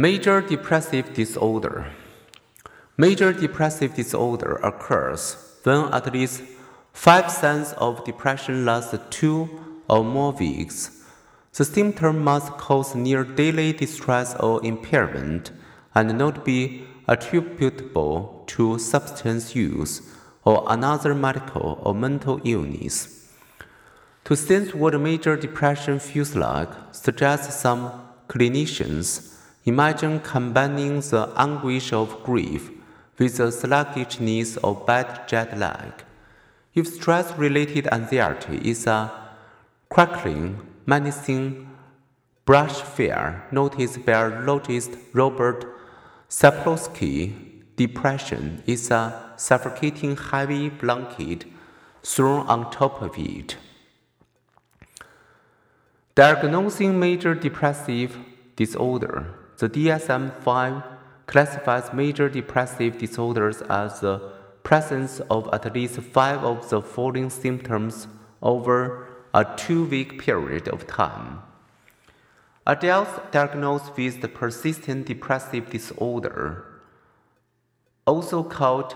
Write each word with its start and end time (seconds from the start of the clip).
Major 0.00 0.40
depressive 0.40 1.12
disorder. 1.12 1.90
Major 2.96 3.32
depressive 3.32 3.96
disorder 3.96 4.60
occurs 4.62 5.36
when 5.64 5.92
at 5.92 6.12
least 6.12 6.44
five 6.92 7.28
signs 7.32 7.72
of 7.78 8.04
depression 8.04 8.64
last 8.64 8.94
two 9.10 9.48
or 9.90 10.04
more 10.04 10.30
weeks. 10.30 11.02
The 11.52 11.64
symptom 11.64 12.22
must 12.22 12.52
cause 12.52 12.94
near 12.94 13.24
daily 13.24 13.72
distress 13.72 14.36
or 14.36 14.64
impairment 14.64 15.50
and 15.96 16.16
not 16.16 16.44
be 16.44 16.84
attributable 17.08 18.44
to 18.46 18.78
substance 18.78 19.56
use 19.56 20.14
or 20.44 20.64
another 20.68 21.12
medical 21.12 21.82
or 21.82 21.92
mental 21.92 22.40
illness. 22.44 23.32
To 24.26 24.36
sense 24.36 24.72
what 24.72 24.94
major 25.00 25.36
depression 25.36 25.98
feels 25.98 26.36
like, 26.36 26.70
suggests 26.92 27.56
some 27.56 27.90
clinicians 28.28 29.34
imagine 29.68 30.18
combining 30.20 31.00
the 31.00 31.30
anguish 31.36 31.92
of 31.92 32.22
grief 32.22 32.70
with 33.18 33.36
the 33.36 33.50
sluggishness 33.52 34.56
of 34.58 34.86
bad 34.86 35.28
jet 35.28 35.58
lag. 35.58 35.92
If 36.74 36.86
stress 36.86 37.36
related 37.36 37.86
anxiety 37.92 38.56
is 38.70 38.86
a 38.86 39.12
crackling, 39.90 40.60
menacing 40.86 41.68
brush 42.46 42.80
fire 42.80 43.46
noticed 43.52 44.06
biologist 44.06 44.92
Robert 45.12 45.66
Sapolsky, 46.30 47.34
depression 47.76 48.62
is 48.66 48.90
a 48.90 49.32
suffocating 49.36 50.16
heavy 50.16 50.70
blanket 50.70 51.44
thrown 52.02 52.46
on 52.46 52.70
top 52.70 53.02
of 53.02 53.18
it. 53.18 53.56
Diagnosing 56.14 56.98
major 56.98 57.34
depressive 57.34 58.16
disorder, 58.56 59.37
the 59.58 59.68
DSM 59.68 60.32
5 60.42 60.82
classifies 61.26 61.92
major 61.92 62.28
depressive 62.28 62.96
disorders 62.96 63.60
as 63.62 63.98
the 64.00 64.30
presence 64.62 65.18
of 65.30 65.48
at 65.52 65.74
least 65.74 66.00
five 66.00 66.44
of 66.44 66.68
the 66.70 66.80
following 66.80 67.28
symptoms 67.28 68.06
over 68.40 69.08
a 69.34 69.44
two 69.56 69.84
week 69.86 70.20
period 70.20 70.68
of 70.68 70.86
time. 70.86 71.42
Adults 72.68 73.18
diagnosed 73.32 73.96
with 73.96 74.20
the 74.20 74.28
persistent 74.28 75.06
depressive 75.06 75.68
disorder, 75.70 76.64
also 78.06 78.44
called 78.44 78.94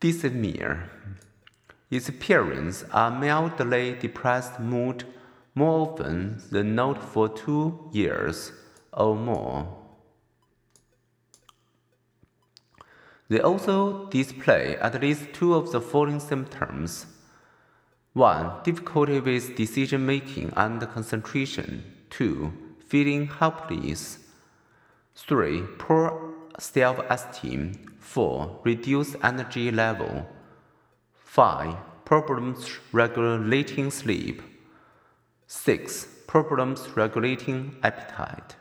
dysthymia, 0.00 0.88
experience 1.88 2.84
a 2.92 3.10
mildly 3.12 3.94
depressed 3.94 4.58
mood 4.58 5.04
more 5.54 5.88
often 5.88 6.42
than 6.50 6.74
not 6.74 7.00
for 7.00 7.28
two 7.28 7.88
years 7.92 8.50
or 8.96 9.16
more. 9.16 9.68
They 13.28 13.40
also 13.40 14.06
display 14.10 14.76
at 14.76 15.00
least 15.00 15.32
two 15.32 15.54
of 15.54 15.72
the 15.72 15.80
following 15.80 16.20
symptoms 16.20 17.06
1. 18.12 18.62
Difficulty 18.62 19.18
with 19.18 19.56
decision 19.56 20.06
making 20.06 20.52
and 20.56 20.80
concentration. 20.88 21.82
2. 22.10 22.52
Feeling 22.86 23.26
helpless. 23.26 24.18
3. 25.16 25.62
Poor 25.78 26.34
self 26.58 27.00
esteem. 27.10 27.72
4. 27.98 28.60
Reduced 28.62 29.16
energy 29.24 29.72
level. 29.72 30.28
5. 31.16 31.74
Problems 32.04 32.70
regulating 32.92 33.90
sleep. 33.90 34.42
6. 35.48 36.06
Problems 36.28 36.88
regulating 36.94 37.74
appetite. 37.82 38.54